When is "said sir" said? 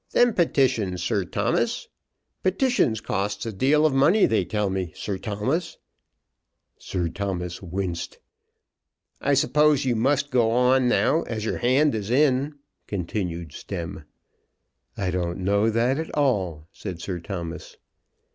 16.73-17.19